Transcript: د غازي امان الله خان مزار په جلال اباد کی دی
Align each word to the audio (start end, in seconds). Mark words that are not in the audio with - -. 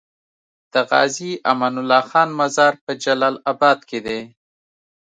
د 0.73 0.75
غازي 0.89 1.31
امان 1.51 1.75
الله 1.81 2.01
خان 2.09 2.29
مزار 2.39 2.73
په 2.85 2.91
جلال 3.03 3.35
اباد 3.51 3.79
کی 3.89 3.99
دی 4.05 4.19